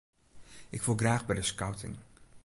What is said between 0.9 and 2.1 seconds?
graach by de skouting.